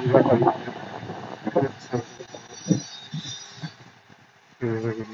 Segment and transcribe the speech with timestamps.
[0.00, 0.44] 車の中に、
[4.60, 5.06] うん、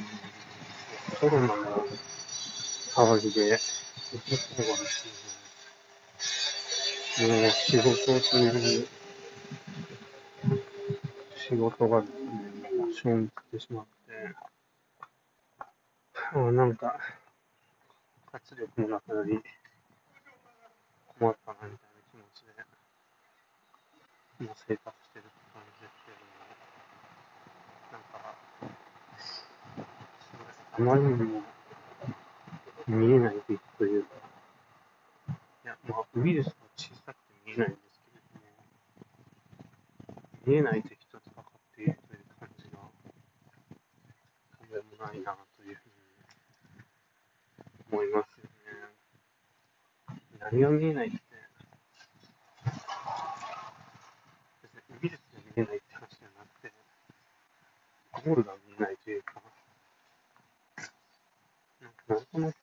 [1.20, 1.86] コロナの
[2.94, 4.64] 騒ぎで、そ
[7.24, 8.88] うもう仕事という、
[11.36, 13.90] 仕事がですね、もう消滅してしまって、
[16.34, 16.98] あなんか、
[18.32, 19.42] 活力もなくなり、
[21.18, 22.64] 困ったなみたいな気持ちで、
[24.42, 26.42] 今生活してるって感じですけども、
[27.94, 28.34] なんか、
[30.18, 30.66] そうです。
[30.72, 31.46] あまりにも
[32.88, 34.16] 見えないというか、
[35.28, 38.50] いや、まあ、ウイルスは小さくて見えないんですけれども、
[40.44, 41.44] 見えない敵と戦っ
[41.76, 42.80] ているという感じが、
[44.58, 45.94] とんでもないなというふうに
[47.92, 48.50] 思いますよね。
[50.40, 51.20] 何が見えないって、
[54.62, 56.72] 別にウイルスが見えないって話じゃなくて、
[58.24, 59.34] ゴールが見えないというか、
[62.08, 62.56] なんとなく、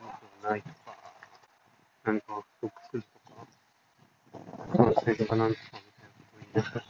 [0.00, 0.74] 何かないとか、
[2.04, 3.46] 何か不足するとか、
[4.76, 5.78] 感染かなんとかみ
[6.54, 6.84] たいなことを言いながら、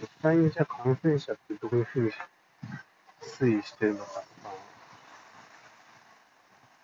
[0.00, 2.10] 実際にじゃあ感染者ってどういうふうに
[3.22, 4.24] 推移してるのかとか、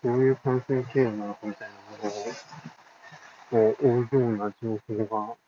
[0.04, 2.14] どういう感染経路なのかみたいなも
[3.50, 5.45] のを、こう、追うような情報が、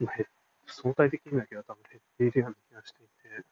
[0.00, 0.14] まあ、
[0.66, 3.44] 相対的にだけど多分減っているような気がしていて、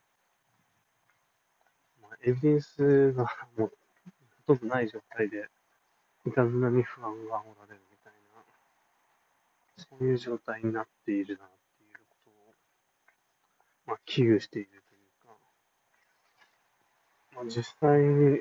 [2.01, 3.25] まあ、エビデンスが
[3.57, 3.73] もう
[4.47, 5.49] ほとんどない状態で、
[6.27, 8.43] いたずらに不安がおられるみたいな、
[9.77, 12.35] そういう状態になっているなっていうことを、
[13.87, 15.35] まあ、危惧しているというか、
[17.35, 18.39] まあ、実際に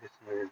[0.00, 0.50] ですね、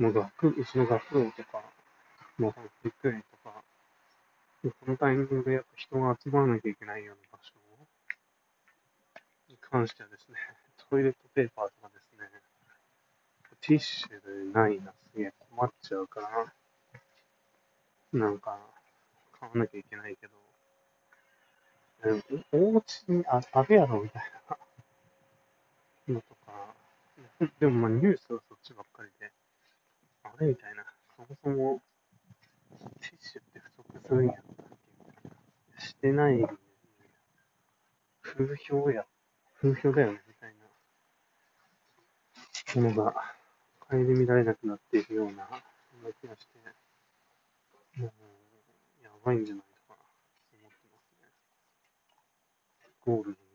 [0.00, 1.62] もう学、うちの学童とか、
[2.38, 3.62] もう保育園とか、
[4.62, 7.52] このタイミングでやっぱ人が集まらなきゃいけないような場所
[9.50, 10.38] に関してはですね、
[10.88, 12.30] トイレットペーパーとかですね、
[13.60, 14.08] ティッシュ
[14.48, 16.54] でないな、すげえ困っちゃうから、
[18.14, 18.58] なんか、
[19.38, 20.32] 買わなきゃいけないけど、
[22.52, 26.74] お家にああるやろみたいなのとか、
[27.58, 29.19] でもまあニュースはそっちばっかりで、
[30.40, 30.84] れみたいな、
[31.16, 31.82] そもそも
[33.00, 34.32] ティッシュって不足するんや。
[34.32, 36.46] ろなしてない
[38.22, 39.06] 風評や、
[39.60, 40.60] 風評だよね、みたいな。
[42.82, 43.14] ものが、
[43.80, 45.48] 顧みられなくなっているような、
[45.90, 46.58] そんな気がして、
[48.00, 48.10] もう、
[49.02, 49.98] やばいんじゃないとか
[50.52, 51.28] 思ってますね。
[53.04, 53.49] ゴールド